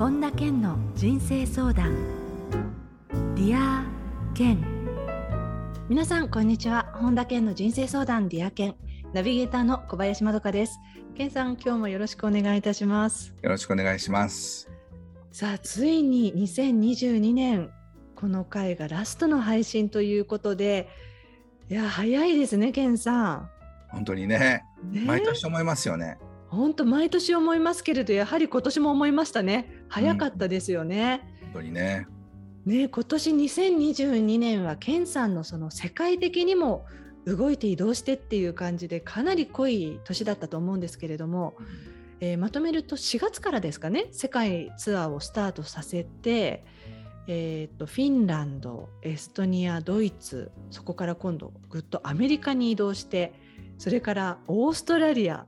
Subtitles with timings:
[0.00, 1.94] 本田健の人生相談。
[3.34, 3.84] Dear
[4.32, 4.64] 健。
[5.90, 6.90] 皆さんこんにちは。
[6.94, 8.76] 本田健の人生相談 Dear 健。
[9.12, 10.78] ナビゲーターの小林まどかです。
[11.18, 13.34] 健さん今日もよろしくお願いいたします。
[13.42, 14.70] よろしくお願いします。
[15.32, 17.70] さあついに2022年
[18.16, 20.88] この回がラストの配信ということで
[21.68, 23.50] いや早いですね健さん。
[23.90, 24.64] 本当にね。
[24.82, 25.02] ね。
[25.04, 26.16] 毎年思いますよね
[26.50, 29.84] 本当毎年思いますけれどやはり今年も思いましたね。
[29.88, 32.06] 早かったですよね、うん、本当にね。
[32.66, 36.86] ね今年2022年は健さんのその世界的にも
[37.24, 41.66] 動いて移動してっていう感じでかなり濃い年だったと思うんですけれども、うん、
[42.20, 46.64] えー、まとめると4月からですかね世界ツアーをスタートさせて、
[47.28, 53.34] えーと、とフィンランドエストニアドイツそこから今度ぐっとアメリカに移動して
[53.78, 55.46] それからオーストラリア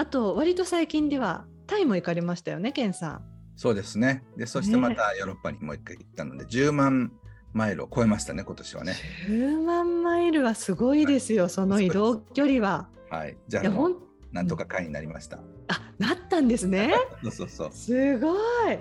[0.00, 3.22] あと割と最近ではタイも行かれましたよね、ケンさん。
[3.54, 4.24] そうですね。
[4.34, 7.12] で、そしてまたヨーロッパにもう一回行ったので、ね、10万
[7.52, 8.94] マイルを超えましたね、今年はね。
[9.28, 12.88] 10万マイルはすごいですよ、はい、その移動距離は。
[13.10, 13.36] はい。
[13.46, 13.64] じゃあ、
[14.32, 15.36] なんとか会になりました。
[15.68, 16.94] あ、なったんですね。
[17.24, 17.70] そうそうそう。
[17.70, 18.36] すご
[18.72, 18.78] い。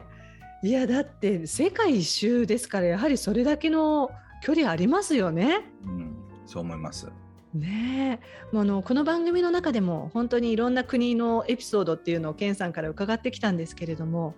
[0.64, 4.10] いや、だって世界一周ですから、やはりそれだけの
[4.42, 5.66] 距離ありますよね。
[5.84, 7.10] うん、そう思います。
[7.54, 8.56] ねえ。
[8.56, 14.36] もうあのこの番組の中でも本当にいろんな国のエピソードっていうのを健さんから伺ってきたんですけれども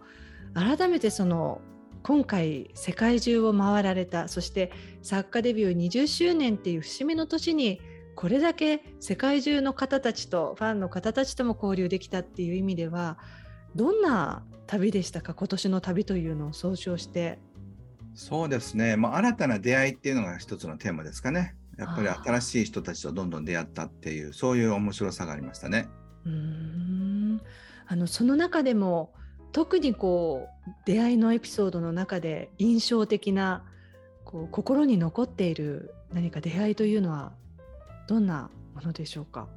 [0.53, 1.61] 改めてその
[2.03, 7.81] 今回世界中を回られたそして作家デビュー20周年っていう節目の年に
[8.15, 13.17] これだけ世界中の方たちとファンの方たちとも交流できたっていう意味では
[13.75, 15.33] どんな旅でしたか？
[15.33, 17.39] 今年の旅というのを総称して。
[18.13, 21.55] そうですね、まあ、新たな出会いっていうのが一つのテーマですかね。
[21.81, 25.89] やっぱり新しい人たちとどんどん出会ったっていうそういう面白さがありましたね。
[26.25, 27.41] うん
[27.87, 29.13] あのその中でも
[29.51, 33.65] 特にこう出会いのエピソードの中で印象的な
[34.23, 37.33] こう心に残っている何か出会いというのは
[38.07, 39.47] どんなものでしょうか？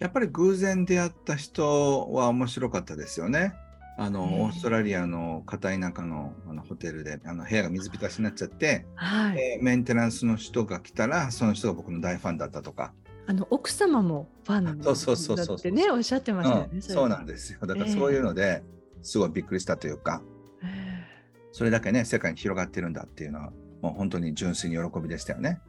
[0.00, 3.54] やっぱり偶然出会った人は面白かったですよね。
[4.00, 12.92] あの、オーストラリアの片田舎のあのホテルであの部屋が水浸しになっちゃって、はい、メンテナンスの人が来たらその人が僕の大ファンだったとか。
[13.26, 17.58] あの奥様もファンだってねおっしゃってましたよね、うん、そうなんですよ。
[17.60, 18.62] だからそういうので、
[19.02, 20.22] すごいびっくりしたというか、
[20.62, 20.68] えー、
[21.52, 25.60] それだけね世界に広がってるんだっていうのはもう本当に純粋に喜びでしたよね。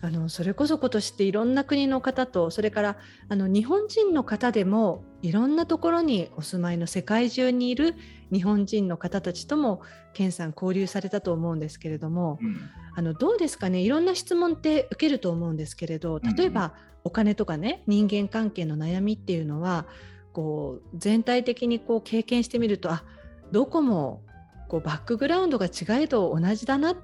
[0.00, 2.96] あのそれこそ今年っていろんな国の方とそれから
[3.28, 7.96] あの日本人の方でもいろんなところにお住まいの世界中にいる
[8.32, 9.82] 日本人の方たちとも
[10.14, 13.80] 健さん交流されたと思うんですけれども、うん、あのどうですかね？
[13.80, 19.86] いろんな質問って受けると思うんですけれど例えばお金とかね人間関係の悩みっていうのは
[20.32, 23.02] こう全体的にこう経験してみるとあ
[23.50, 24.22] どこも
[24.68, 26.96] こうバックグラウンドが違えど同じだなっ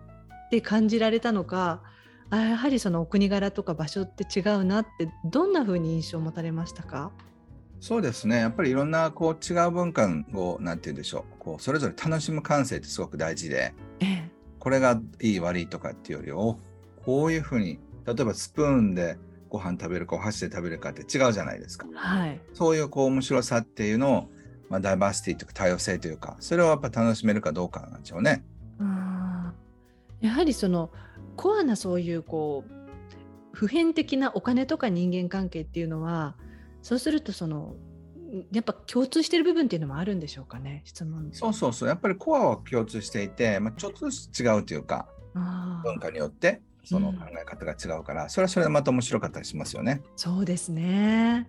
[0.50, 1.82] て感じられたのか
[2.30, 7.10] あやはりそのお国柄とか場所って違うなってどんな風に印象を持たれましたか？
[7.80, 8.38] そうですね。
[8.38, 11.38] やっぱりいろんなこう違う文化を何て言うんでしょう。
[11.38, 16.58] こうそれぞれ楽しむ感性ってすごく大事で、ええ、これがいい悪いとかっていうよりを
[17.04, 19.18] こういうふうに例えばスプーンで
[19.50, 24.30] ご飯食べるかお箸で食べるかって違うじゃないですか、はい、そういうこう面白さっていうのを、
[24.68, 28.42] まあ、ダイバーシティというか多様性というかそれをやっぱ楽しめるかどうかなんでしょうね。
[30.20, 30.90] やはりその
[31.36, 32.72] コアなそういうこう
[33.52, 36.34] 普遍的なお金とか人間関係っていうのは
[36.82, 37.74] そうするとその
[38.52, 41.88] やっぱ共通している部分っていうのもあるんでしょうかね質問そうそうそう。
[41.88, 45.08] やっぱりコアは共通していて、まあ、ちょっとずつ違うというか
[45.84, 50.02] 文化によってその考え方が違うから、うん、それはそれでまた面白かったりしますよね。
[50.16, 51.48] そうですね。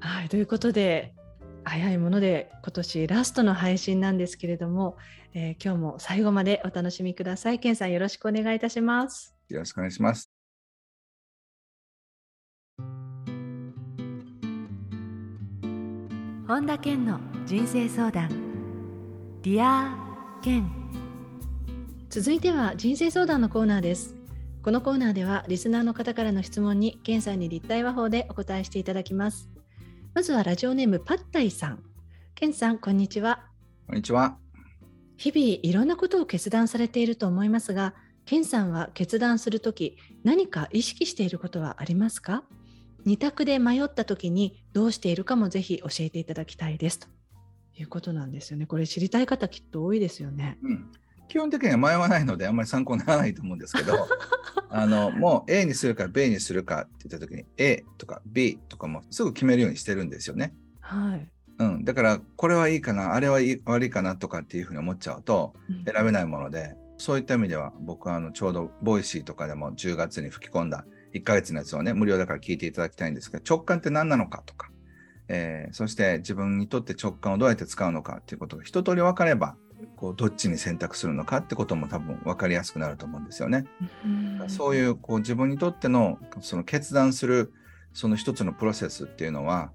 [0.00, 1.14] はいということで
[1.64, 4.96] 早いもので今年ラストの配信なんですけれども、
[5.34, 7.58] えー、今日も最後までお楽しみください。
[7.58, 9.34] ケンさんよろしくお願いいたします。
[9.48, 10.30] よろしくお願いします。
[16.48, 18.30] 本田健の人生相談
[19.42, 19.94] Dear
[20.42, 20.66] 健
[22.08, 24.16] 続いては人生相談のコーナーです
[24.62, 29.50] このコーナーではリスナーの方からの質問に健さんに立体話法でお答えしていただきます
[30.18, 31.84] まずはラジオネームパッタイさん。
[32.34, 33.44] ケンさん、こんにちは。
[33.86, 34.36] こんにちは。
[35.16, 37.94] 日々いろんなことを決断されていると思いますが、
[38.24, 42.42] ケンさんは決断するとき何か意識していることはありますか？
[43.04, 47.06] 二択で迷ったときにどうしているかもぜひ教えていただきたいですと
[47.76, 48.66] いうことなんですよね。
[48.66, 50.58] これ知りたい方きっと多いですよね。
[50.64, 50.90] うん、
[51.28, 54.08] 基本的には迷わないのであんまり参考にならないと思うんですけど
[54.70, 60.54] あのもう A にするか B にするかって言った時に A とか B とかもすぐ決めるようにしてるんですよね。
[60.80, 61.28] はい、
[61.58, 65.54] うん、だからこれはいいかなあれは悪いかなとかっていうふうに思っちゃうと
[65.84, 74.70] 選べないもので、うん、そういった意味では僕はあのちょうど Voicy とかでも10月に吹き込んだ1ヶ月のやつをね無料だから聞いていただきたいんですが直感って何なのかとか、
[75.28, 79.56] えー、そして自分にとって直感をどうやって使うのかっていうことが一通り分かれば
[79.98, 83.66] こうどっちに選択するのかってことも多分分かりやすくなると思うんですよね。
[84.04, 87.52] うそういうこう自分にとってのその決断する
[87.92, 89.72] その一つのプロセスっていうのは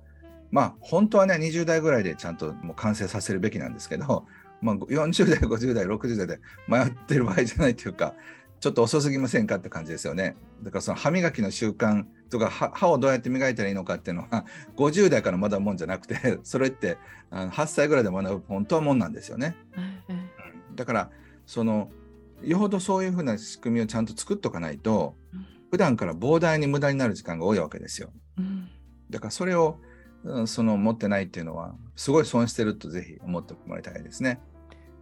[0.50, 4.26] まあ本当はね20代ぐらいでちゃんともう完成させるべきなんですけど、
[4.62, 6.40] まあ、40代50代60代で
[6.70, 8.14] 迷ってる場合じゃないというか
[8.62, 10.38] ちょっと遅すぎませんかって感じですよね。
[10.62, 14.46] だからその歯磨きの習慣とか歯をどうやって磨いたらいいのかっていうのは
[14.76, 16.98] 50代から学ぶもんじゃなくて それって
[17.30, 19.56] あの8歳ぐらいで学ぶ本当はもんなんですよね。
[20.10, 21.12] うん、だから
[21.46, 21.92] その
[22.42, 28.12] よほどそういうふうな仕組みをちゃんと作っとかないと、うん、普段から膨大に無駄になる時間が多いわけですよ。
[28.40, 28.68] うん、
[29.12, 29.80] だからそれを
[30.48, 34.40] その持ってないっていうのはすごい損してるとぜひ思ってもらいたいですね。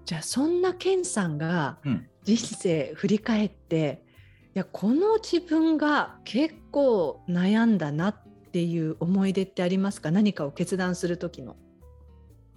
[0.03, 1.77] じゃあそんなケンさんが
[2.23, 4.03] 人生振り返って、
[4.53, 8.15] いやこの自分が結構悩んだなっ
[8.51, 10.11] ていう思い出ってありますか？
[10.11, 11.55] 何かを決断する時の。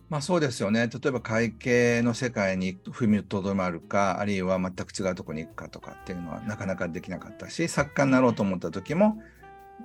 [0.08, 0.88] まあそうですよね。
[0.88, 9.18] 例えば会計の世界に踏みとどまるかあるいは全く違うとこに行くかとかっていうのはなかなかできなかったし作家になろうと思った時も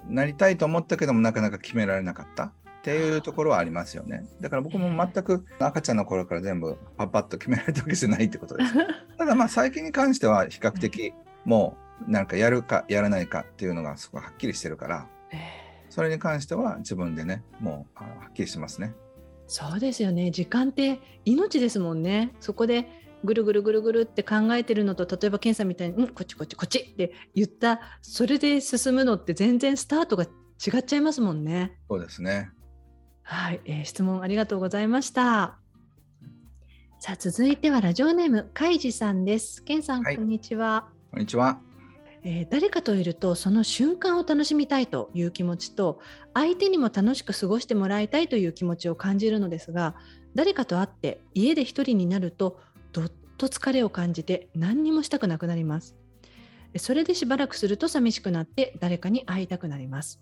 [0.08, 2.54] なりたいと思ったけどもなかなか決められなかった。
[2.80, 4.26] っていうところはありますよね。
[4.40, 8.74] だから僕も全く赤ちゃんの頃から全部パッパッと決められたわけじゃないってことです。
[9.18, 11.14] ただまあ最近に関しては比較的
[11.44, 15.08] もうなんかやるかやらないかっていうのがすごいはっきりしてるから、
[15.90, 18.94] それに関しては自分でねもうはっきりしますね。
[19.48, 22.88] そうですよね時間って命ですもんねそこで
[23.24, 31.80] ぐるぐるぐるぐるって考えてるのと例えば検査みたいに「うんこっちこっちこっち」って言ったそれで進むのって全然スタートが違っちゃいますもんね。
[31.90, 32.52] そうですね
[33.24, 35.58] はい、えー、質問ありがとうございました。
[37.00, 39.64] さあ続いてはラジオネームカイジさんです。
[39.64, 40.90] ケンさん、はい、こんにちは。
[41.12, 41.60] こんにちは。
[42.24, 46.00] えー、誰かといるとその瞬間を楽しみたいという気持ちと
[46.34, 49.96] 相手にも楽しく過ごしてもらいたいという気持ちを感じるのですが
[50.36, 52.60] 誰かと会って家で一人になると
[52.92, 55.96] どっと疲れを感じて何にもしたくなくなります
[56.78, 60.20] それでしばらくすると寂しくなって誰かに会いたくなります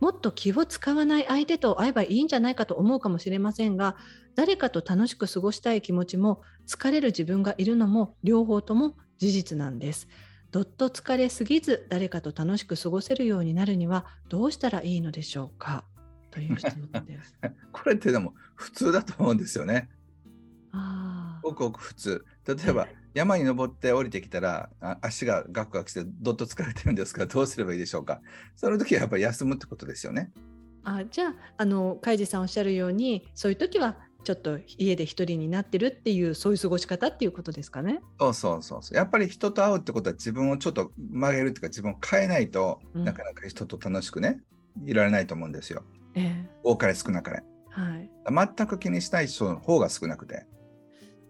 [0.00, 3.96] もっと気を使わない相手と会えばいいんじゃないかと思うかもしれませんが
[4.34, 10.08] 誰かと楽しく過ごしたい気持ちも疲れる自分がいるのも両方とも事実なんです。
[10.50, 15.84] どっと疲れすぎず誰かと楽しく過ごせるようになるにはどうしたらいいのでしょうか？
[16.30, 17.38] という質問です。
[17.72, 19.88] これってでも普通だと思うんですよね。
[21.42, 22.24] ごくごく普通。
[22.46, 27.20] 例えば、山に登って降りてきたら足がガクガクしてどっと疲れてるんですか？
[27.22, 28.20] らどうすればいいでしょうか？
[28.56, 30.30] その時はやっぱり休むってことですよね。
[30.84, 33.98] あじゃああの海地さんおっしゃるようにそういう時は
[34.28, 38.02] ちょっと家で一人になってるっていうそういう過ごし方っていうことですかね。
[38.18, 44.42] そうそうそうやっぱり人と会うってことは自分をちょっと曲げるっていうか自分を変えないと、うん、なかなか人と楽しくね
[44.84, 45.82] いられないと思うんですよ。
[46.14, 47.42] ええ、多かれ少なかれ。
[47.70, 48.10] はい、
[48.56, 50.44] 全く気にしたい人の方が少なくて。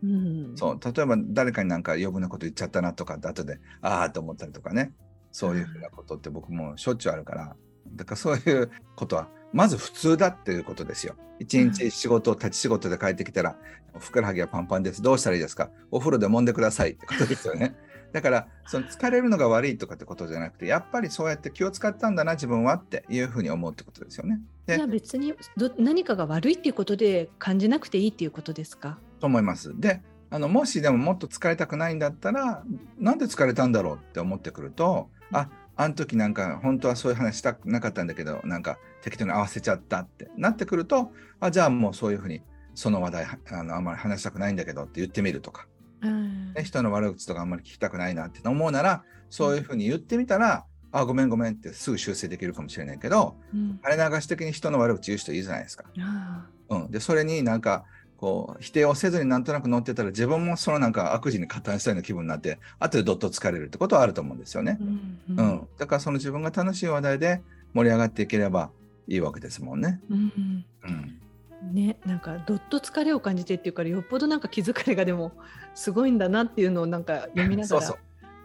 [0.02, 4.92] うん、そう例えば誰かになんか余分なこと言っちゃったなとかって後でああと思ったりとかね
[5.30, 7.56] そういうふうなことって僕もしょっちゅうあるから
[7.94, 11.14] だからそういうことはまず普通だっていうことですよ。
[11.40, 13.56] 一日仕事、立ち仕事で帰ってきたら、
[13.98, 15.00] ふくらはぎはパンパンです。
[15.02, 15.70] どうしたらいいですか？
[15.90, 17.76] お風呂で揉んでくださいってことですよね。
[18.12, 24.40] だから、その疲れるのが悪いとかってことじゃなくて、やっぱりそうやって気を使ったんだな、自分はっていうふうに思うってことですよね。
[24.66, 28.98] いや別にど何かが悪いっていうことで感じなくていいっていうことですか？
[29.20, 29.78] と思います。
[29.78, 32.64] で、あのもしでももっと疲れたくないんだったら、
[32.98, 35.48] なんで疲れたんだろうって思ってくると、あ
[35.80, 42.42] あの時なんか本当はそういう話したくなかったんだけどなんか適当に合わせちゃったってなってくるとあじゃあもうそういうふうに
[42.74, 45.68] その話題あのあんまり話したくないんだけどって言ってみるとか、
[46.02, 55.84] うん、人の悪口とかあんまり聞きたくないなって思うならそういうふうに言ってみたら、うん、あごめんごめんってすぐ修正できるかもしれないけど、うん、あれ流し的に人の悪口言う人いるじゃないですか。
[56.70, 57.84] うん、でそれになんか
[58.18, 64.76] こう否定をせずになんとなく乗ってたら自分もそのなんか悪事に加担したような気分になって後でどっと疲れるってことはあると思うんですよね。
[64.80, 67.42] うん、うんうん、だからその自分が楽しい話題で
[67.74, 68.70] 盛り上がっていければ
[69.06, 70.00] いいわけですもんね。
[70.10, 75.32] うんうん、ねなんかどっと疲れを感じてっていうからよっぽどなんか気づかれがでも
[75.74, 77.66] すごいんだなっていうのをなんか読みながら。
[77.66, 77.98] そうそう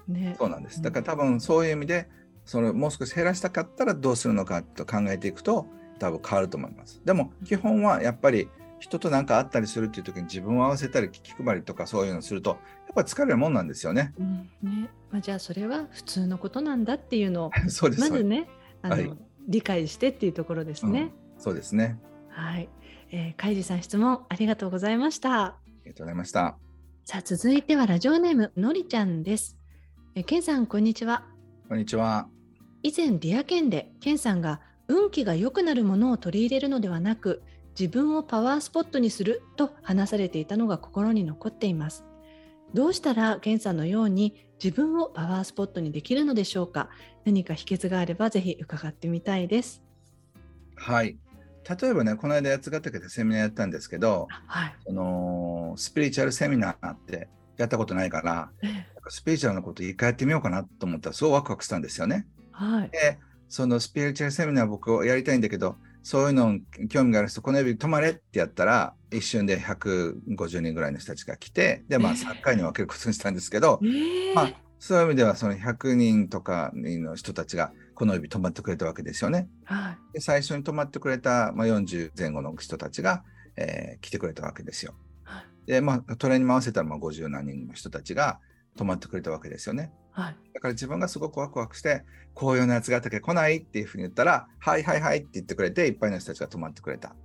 [0.06, 0.82] ね、そうなんです。
[0.82, 2.10] だから多分そういう意味で
[2.46, 5.66] そのもう少し減らしたかったらどうするのかと考えていくと
[5.98, 7.02] 多分変わると思います。
[7.06, 8.50] でも基本はやっぱり
[8.84, 12.60] 人と何かあったりするっていう時に自分を合わせたり気配りとかそういうのをするとやっ
[12.94, 14.14] ぱり疲れるもんなんですよね。
[14.20, 18.50] うんねまあ、じゃあそれは普通のことなんだっていうのを そうですまずね
[18.82, 21.14] あの、はい、理解してっていうところですね。
[21.38, 21.98] うん、そうですね。
[22.28, 22.68] はい。
[23.12, 25.44] えー、海さん質問ありがとうございました。
[25.46, 26.58] ありがとうございました。
[27.06, 29.58] さあ続いてはラジオネームのりちゃんです。
[30.16, 31.26] えー、ケンさんこんにちは。
[31.70, 32.28] こんにちは。
[32.82, 34.60] 以前ディアケンでケンさんが
[34.90, 37.44] 運気が良くなるものを取り入れるのではなく
[37.80, 42.06] 自分をパワースポットにすると話されていたのが心に残っています。
[42.74, 46.90] どうしたらケンさんのように自分をパワースポットにできるのでしょうか？
[47.26, 49.84] 何か秘訣があればぜひ伺ってみたいです。
[50.76, 51.18] はい。
[51.82, 58.50] 例えばね、この間八ヶ岳でセミナーやったんですけど、はい、そのスピリチュアルセミナーってやったことないから、
[59.08, 62.28] スピリチュアルなこと一回やってみようかなと思ったら、すごいワクワクしたんですよね。
[62.52, 79.48] はい、で、そのスピリチュアルセミナー僕やりたいんだけど、そういうの興味がある人、この指止まれってやったら、一瞬で150人ぐらいの人たちが来て、で、まあ、3回に分けることにしたんですけど、えー、まあ、そういう意味では、その100人とかの人たちが、この指止まってくれたわけですよね。
[79.64, 83.24] はい、で最初に止まってくれた、まあ、40前後の人たちが、
[83.56, 84.96] えー、来てくれたわけですよ。
[85.24, 88.40] はい、で、まあ、トレーに回せたら、まあ、50何人の人たちが
[88.78, 89.92] 止まってくれたわけですよね。
[90.14, 92.04] はい、だから自分がすごくワクワクして、
[92.34, 97.16] こういうのやつがあったけど来ないっていうふうに言ったら、はいはいはいって言ってくれて、いっぱいの人たちが泊まってくれた。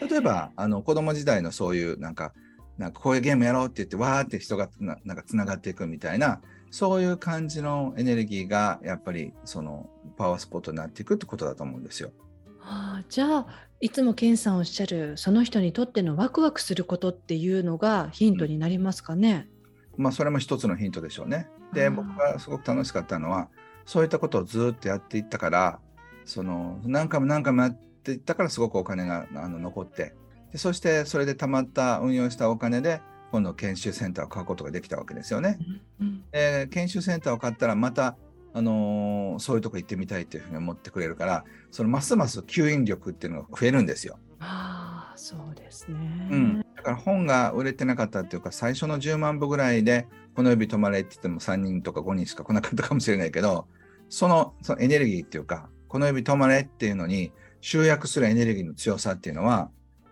[0.00, 2.32] 例えば、あの子供時代のそういうなんか、
[2.78, 12.10] なんかこういうゲームやろうって言って、わーって人がななんかつながっていくみたいな、そういう感じのエネルギーがやっぱりそのパワースポットになっていくってことだと思うんですよ。
[12.58, 13.46] はあ、じゃあ
[13.80, 19.48] いつもケンさんおっしゃるその人にとってのワクワクすることっていうのがヒントになりますかね、
[19.96, 21.48] うん、まあそれも一つのヒントでしょうね。
[21.72, 23.48] で僕がすごく楽しかったのは
[23.84, 25.78] そういったことをずっとやっていったから
[26.24, 30.14] その何回も何回もやっていったからすごくお金があの残って
[30.52, 35.58] でそしてそれでたまった運用したお金で今度研修センターを買うことができたわけですよね。
[36.00, 38.16] うんで研修センターを買ったらまた
[38.54, 44.18] あのー、そういうとこ行ってみたいっていうふうに思ってくれるからそのますます吸引力っていうのが増えるんですよ。
[44.40, 44.75] ああ
[45.16, 50.06] そうですね、うん、だから本が売れてなかったっていうか最初の10万部ぐらいで
[50.36, 53.66] この指止まれって言っても3人とか5人しか来なかったかもしれないけど、
[54.10, 57.32] そのそのエネルギーっていうか、この指止まれっていうのに
[57.62, 59.70] 集約するエネルギーの強さっていうのは、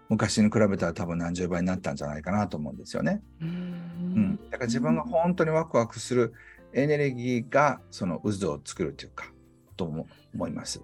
[0.08, 3.22] 昔に比べたら多分何十倍になったんじゃないかなと思うんですよね。
[3.40, 4.36] うん,、うん。
[4.50, 6.32] だから自分が本当にワクワクする
[6.72, 9.30] エネルギーがその渦を作るというか、
[9.76, 10.80] と思います。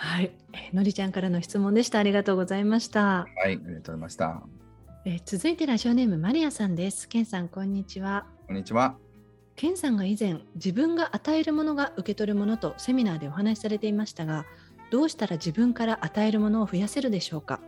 [0.00, 0.30] はい、
[0.72, 1.98] のりちゃんからの質問でした。
[1.98, 3.00] ありがとうございました。
[3.02, 4.42] はい、ありがとうございました。
[5.04, 7.08] え続いてラジオネームマリアさんです。
[7.08, 8.24] ケンさんこんにちは。
[8.46, 8.94] こんにちは。
[9.56, 14.46] ケンさんが以前自分が与えるものが受け取るものとセミナーでお話しされていましたが
[14.92, 17.60] どうしたら自分から与えるものを増やせるでしょうか？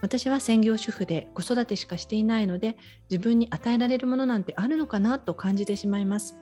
[0.00, 2.78] 私は専業主婦で子育てしかしていないので
[3.10, 6.38] 自分に与えられるものなんてあるのかなと感じてしまいます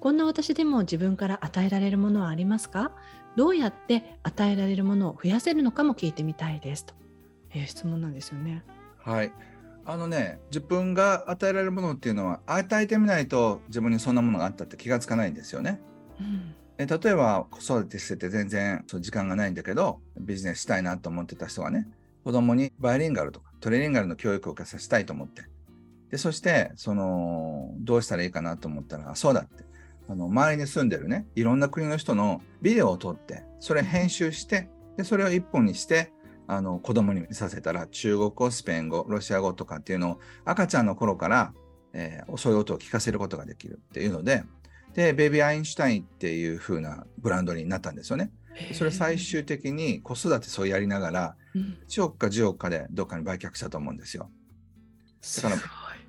[0.00, 2.90] こんな私でも自分から与えられるものはありますか？
[3.36, 6.86] どうやって与えられるものを増やせるのかも聞いてみたいです。
[6.86, 6.94] と
[7.54, 8.64] いう質問なんですよね。
[8.98, 9.32] はい。
[9.86, 15.80] あのね自分が与えられるものっていうのは与えてみないと自分にそんなものがあったって気がつかないんですよね。
[16.18, 21.86] うん、え例えば子育てしてて全然そう時間がないんだけどビジネスしたいなと思ってた人がね
[22.24, 25.42] 子供にバイリンガルとかトレーリンガルの教育を受けさせたいと思って。
[26.10, 29.64] でそしてそのどうしたらいいかなと思ったらそうだって
[30.08, 36.12] あの周りに住んでるねいろんな国の人のビデオを撮ってそれ編集してでそれを一本にして
[36.46, 41.54] あの子供に見させたら中国語、スペイン語、ロシア語とかっていうのを赤ちゃんの頃から、
[41.92, 44.44] えー、そういう音を聞かせることができるっていうので、
[44.94, 48.30] で、ベビーアインシュタインっていう風なブランドになったんですよね。
[48.74, 51.36] それ最終的に子育てそうやりながら、
[51.88, 54.30] 1億か10億かでどっかに売却したと思うんですよ。
[55.42, 55.56] だか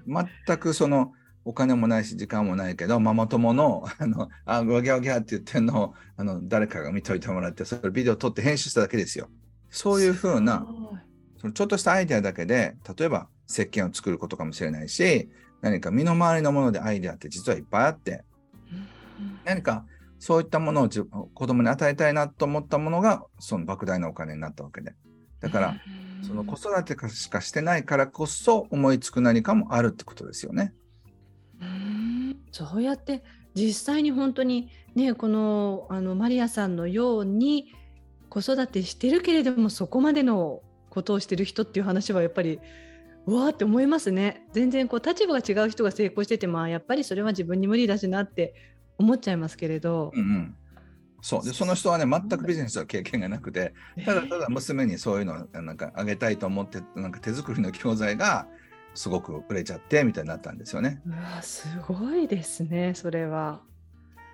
[0.08, 1.14] ら全くその
[1.46, 9.30] お金もないし時間もないけどママ友のあのあギャギャって言ってんのをあの誰かが見といてもらってそれビデオ撮って編集しただけですよ。
[9.70, 10.66] そういうふうな、
[11.38, 15.30] そのちょっとしたアイデアだけで、例えば石鹸を作ることかもしれないし、
[15.62, 18.24] 何か身の回りのものでアイデアって実はいっぱいあって、
[19.44, 19.86] 何か
[20.18, 20.90] そういったものを
[21.34, 24.94] 子供に与えたいなと思ったものが、その莫大なお金になったわけで。
[25.42, 25.76] だから、
[26.26, 30.74] その子育てしかしてないからこそ思いつく何かもあるってことですよね。
[32.56, 33.22] そうやって
[33.54, 37.74] 実際に本当にねこのあのマリアさんのように
[38.30, 42.62] 子育てしてるけれどもそこまでのことをしてる人っていう話はやっぱり
[43.26, 44.48] うわーって思いますね。
[44.54, 48.54] 全然こう立場が違う人が成功しててもやっぱりそれは自分に無理だしなって
[48.98, 50.14] 思っちゃいますけれど。
[50.16, 50.56] うんうん。
[51.22, 51.44] そう。
[51.44, 53.74] でその人はね全くビジネスの経験がなくて
[54.06, 58.48] ただただ娘にそういうのなんかあげたいと思ってなんか手作りの教材が
[58.96, 61.02] すごく売れちゃってみたいになったんですよね。
[61.06, 63.62] うわすごいですねそれは。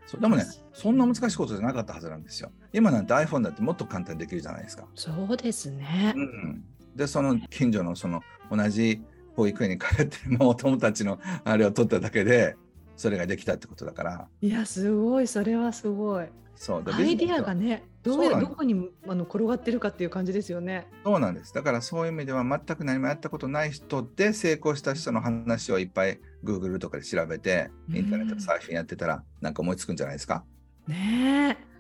[0.05, 2.51] そうでもね、そんな難しいことじゃなかったはずなんですよ。
[2.73, 4.85] 今なんて iPhone だってもっと簡単にできるじゃないですか。
[4.95, 6.13] そうですね。
[6.15, 6.63] うん、
[6.95, 9.01] でその近所のその同じ
[9.35, 12.55] 保育園に通ってるお友達のあれを取っただけで
[12.95, 16.25] それができたってことだからいやすごいそれはすごい
[16.55, 20.87] そうアイディアがねどうどこにあの転がってるかっていう感じですよね。
[21.03, 21.53] そうなんです。
[21.53, 30.43] だからそういう意味では全く何もやったことない人で成功した人の話をいっぱい Google とかで調べてインターネットでサーフィンやってたらなんか思いつくんじゃないですか？
[30.87, 31.71] ねえ。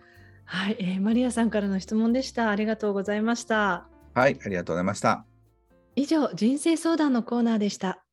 [0.45, 2.49] はい、えー、マリアさんからの質問でした。
[2.49, 3.87] ありがとうございました。
[4.13, 4.37] はい。
[4.45, 5.25] ありがとうございました。
[5.95, 8.03] 以上人生相談のコーナーでした。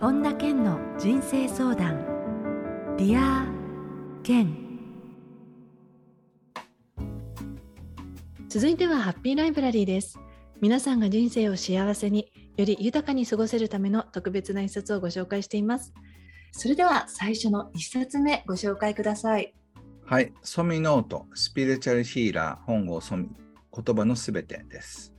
[0.00, 2.19] 本田健の人生相談
[3.00, 3.46] Dear
[4.22, 4.54] 健
[8.50, 10.18] 続いてはハッピーライブラリーです。
[10.60, 15.94] 皆さんが人生を幸せにより豊かに過ごせるための特別な一冊をご紹介しています。
[16.52, 19.54] それでは最初の一冊目ご紹介ください。
[20.04, 20.34] はい。
[20.42, 23.30] ソミノートスピリチュアルヒーラー本郷ソミ
[23.74, 25.14] 言葉のすべてです。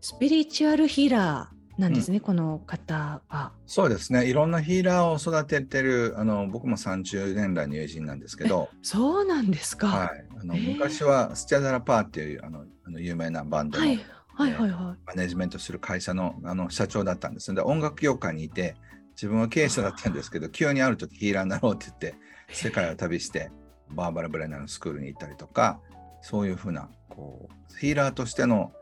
[0.00, 3.52] スピリチュアルヒーラーなんですね、うん、この方は。
[3.66, 4.26] そうですね。
[4.26, 8.68] いろんなヒーラーを育ててるあの僕も30年来の友人なんですけど。
[8.82, 14.00] そうなんですか、はい、あの昔はスチャダラパーっていうあのあの有名なバンドの、はい
[14.36, 18.74] はいはいはい、マネジメントする会社のあの社長だったんですで音楽業界にいて
[19.14, 22.14] 自分は経営者だったんですけど急にある時ヒーラーになろうって言って
[22.48, 23.50] 世界を旅して
[23.90, 25.80] バーバラ・ブレナーのスクールに行ったりとか
[26.20, 28.72] そういうふうなこうヒーラーとしての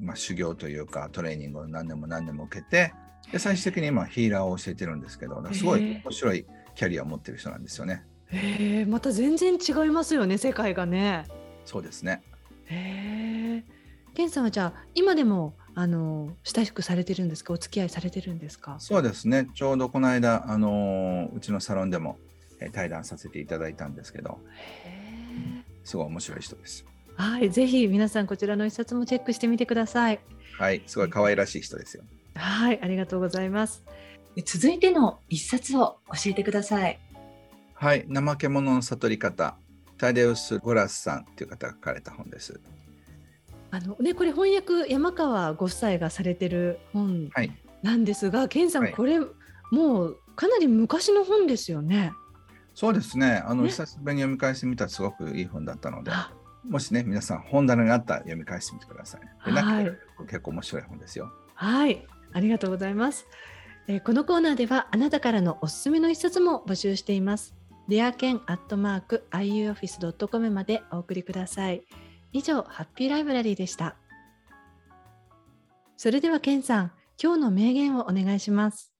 [0.00, 2.92] まあ、修行というかトレーニングを何年も何年も受けて
[3.30, 8.04] で最終的に今ヒーラーを教えてるんですけどすごい面白いキャリアを持ってる人なんですよね。
[8.26, 11.26] へえまた全然違いますよね世界がね。
[11.64, 12.22] そうですね。
[12.66, 13.64] へえ。
[14.14, 17.52] ケンさんはじゃあ今でもあの親しくされてるんですか？
[17.52, 18.76] お付き合いされてるんですか？
[18.78, 22.18] そうですねちょうどこの間あのうちのサロンでも、
[22.60, 24.38] え対談させていただいたんですけど
[25.84, 26.84] すごい面白い人です。
[27.16, 30.20] はい、ぜひ皆さんこちらの一冊もチェックしてみてください。
[30.58, 32.04] はい、すごい可愛らしい人ですよ。
[32.34, 33.84] はい、ありがとうございます。
[34.44, 36.98] 続いての一冊を教えてください。
[37.74, 39.56] はい、怠け者の悟り方、
[39.98, 42.60] タデウス・ゴラスさんという方が書かれた本です。
[43.70, 47.30] あのね、これ翻訳山川ご夫妻がされてる本
[47.82, 49.18] なんですが、はい、さん、これ、
[49.70, 52.12] もうかなり昔の本ですよね。
[52.74, 53.42] そうですね。
[53.44, 56.10] あの、ね、久しぶりに読み返してみたらすごくいい本だったので。
[56.64, 59.20] もしね、皆さん本棚があったら読み返してみてください。
[59.50, 59.92] はい、
[60.26, 61.32] 結構面白い本ですよ。
[61.54, 63.26] はい、ありがとうございます。
[63.88, 67.54] えー、このコーナーではあなたからのおすすめの一冊も募集しています。
[67.88, 71.82] レアケンアットマーク iuoffice.com までお送りください。
[72.32, 73.96] 以上、ハッピーライブラリーでした。
[75.96, 78.92] それではケンさん、今日の名言をお願いします。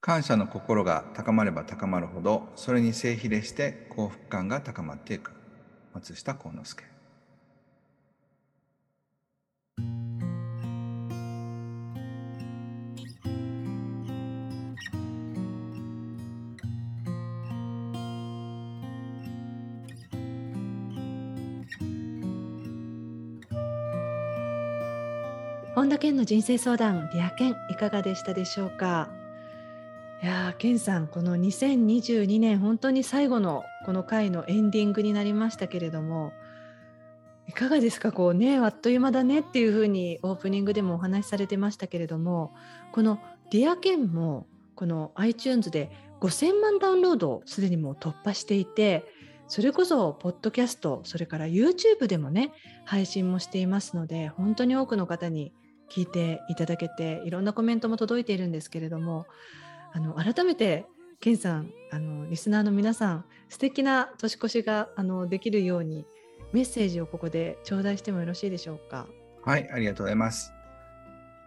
[0.00, 5.37] 感謝の心が高まれば高まるほど、それに正比例して幸福感が高まっていく。
[5.94, 6.84] 松下幸之助。
[25.74, 29.17] 本田健の人生相談リア健いかがでしたでしょうか？
[30.20, 36.32] いやケンさんこの2022年本当に最後のこの回のエンディングになりましたけれども
[37.46, 38.10] いかがですか？
[38.10, 42.52] こうねあっという間だねっていうふうにオープニングでもお話しされてましたけれども
[42.92, 49.06] この「ディアケンもこの iTunes で5000万ダウンロードをすでにもう突破していて
[49.46, 52.52] それこそポッドキャストそれから YouTube でもね
[52.84, 55.52] 配信もしていますので本当に多くの方に
[55.90, 59.26] 聞いていただけていろんなコメントも届いているんですけれども
[59.92, 60.86] あの改めて
[61.20, 66.06] ケンさんあのリスナーの皆さん素敵な年越しがあのできるように
[66.52, 69.06] メッセージをここで頂戴してもよろしいでしょうか？
[69.44, 70.52] はいありがとうございます。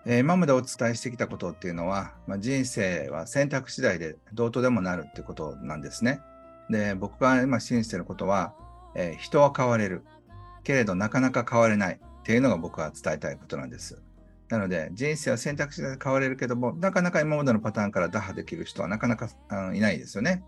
[0.05, 6.21] えー、今までお伝えしてきたことっていうのは、まあ、人生は選択次第でどうとでもなるってことなんですね。
[6.69, 8.55] で僕が今信じてることは、
[8.95, 10.03] えー、人は変われる
[10.63, 14.01] けれどなかなか変われないっていうのが僕は伝えたいことなんです。
[14.51, 19.29] なので、人生は選択肢で変われるけども、なかなか今までのパターンから打破できる人はなかなか
[19.73, 20.43] いないですよね。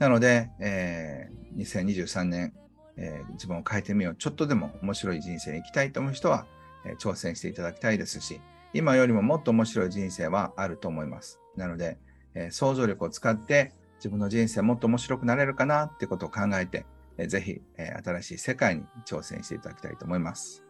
[0.00, 2.52] なので、えー、2023年、
[2.96, 4.14] えー、自分を変えてみよう。
[4.16, 6.44] ちょっとでも面白い人生に生きたいと思う人は、
[6.84, 8.40] えー、挑戦していただきたいですし、
[8.74, 11.38] 今よりももっと面白い人生はあると思います。
[11.56, 11.98] なので、
[12.34, 16.84] え想像力を使って自分の人生もっと面白くなれるかなってことを考えて、
[17.16, 20.65] えぜひ、え新しい世界に挑戦していただきたいと思います。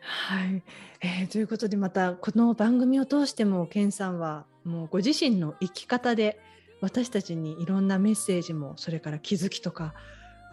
[0.00, 0.62] はい、
[1.00, 6.40] えー、ということでまたこの番組を通してもケンさんはもうご自身の生き方で
[6.80, 9.94] 私たちにいろんなメッセージもそれから気づきとか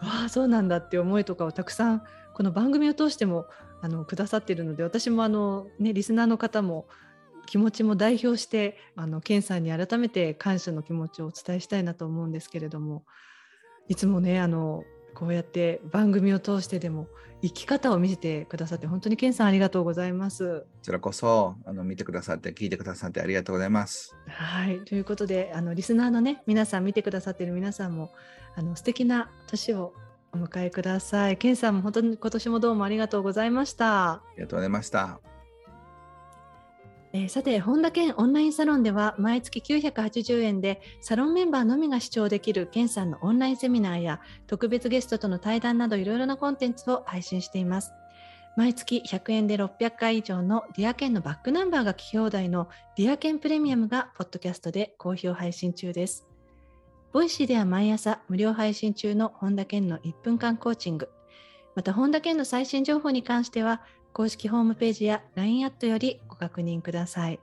[0.02, 2.02] わあそうなんだって思いとかをたくさん
[2.34, 3.46] この番組を通しても
[3.80, 6.86] あのくださっているので私もあの、ね、リスナーの方も
[7.46, 13.04] 気持ちも代表してあの健さんに改めて感謝の気持ちをお伝えしたいなと思うんですけれども
[13.88, 14.82] いつもねあの
[15.16, 17.08] こうやって番組を通してでも
[17.42, 20.60] 生き方を見せてくださって本当に健さんありがとうございます。
[20.60, 24.14] こちらこそあの見てくださって聞いてくださってありがとうございます。
[24.28, 28.12] はいということであのリスナーのね皆さん見てくださっている皆さんも
[28.56, 29.94] あの素敵な年を
[30.32, 31.38] お迎えください。
[31.38, 34.12] 健さんも本当に今年もどうもありがとうございました。
[34.12, 35.35] ありがとうございました。
[37.16, 47.92] えー、さて本田健オンラインサロンでは毎月980円でサロンメンバーのみが視聴できる健さんのオンラインセミナーや特別ゲストとの対談などいろいろなコンテンツを配信しています。
[48.58, 52.68] 毎月100円で600回以上の Dear Ken のバックナンバーが聞き放題の
[52.98, 56.26] Dear Ken プレミアムがポッドキャストで好評配信中です。
[57.14, 61.08] Voicy では毎朝無料配信中の本田健の1分間コーチング。
[61.76, 63.80] また本田健の最新情報に関しては
[64.16, 67.38] 公式ホームページや LINE アットよりご確認ください。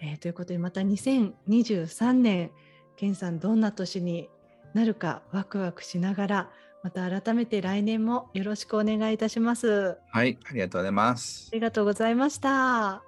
[0.00, 2.52] えー、ということでまた2023年
[2.96, 4.30] 健さんどんな年に
[4.72, 6.50] なるかワクワクしながら
[6.82, 9.98] また改めて来年もよろしくお願いいたします。
[10.08, 11.50] はい、ありがとうございます。
[11.52, 13.02] ありがとうございました。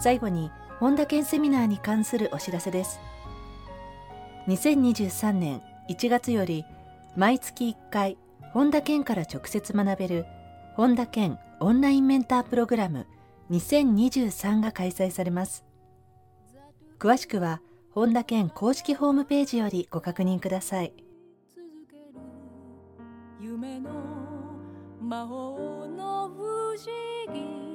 [0.00, 3.00] 最後に本田健セミナーに関するお知らせです。
[4.48, 6.64] 2023年1月より
[7.16, 8.16] 毎月1回
[8.54, 10.24] 本田健から直接学べる
[10.76, 13.06] 本田健オンラインメンタープログラム
[13.50, 15.66] 2023が開催されます。
[16.98, 17.60] 詳しくは
[17.92, 20.94] 本田健公式ホームページよりご確認ください。
[23.38, 23.90] 夢の
[25.02, 27.69] 魔法の不思議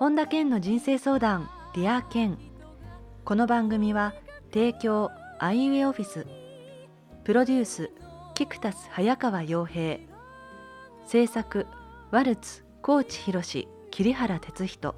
[0.00, 2.38] 本田健の人生相談 Dear 健。
[3.24, 4.14] この番組は
[4.52, 6.26] 提供アイウェイオフィス。
[7.22, 7.90] プロデュース
[8.34, 10.00] キクタス早川洋平。
[11.06, 11.68] 制作
[12.10, 14.96] ワルツ高知博桐原哲人。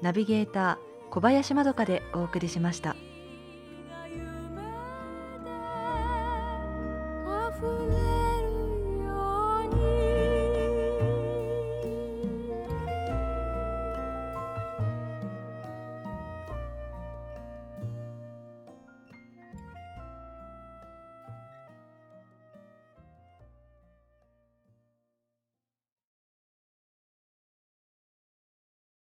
[0.00, 2.96] ナビゲーター小林まどかでお送りしました。